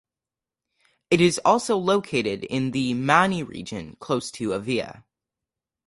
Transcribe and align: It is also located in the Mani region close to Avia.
It 1.11 1.21
is 1.21 1.39
also 1.45 1.77
located 1.77 2.43
in 2.45 2.71
the 2.71 2.95
Mani 2.95 3.43
region 3.43 3.97
close 3.99 4.31
to 4.31 4.51
Avia. 4.55 5.05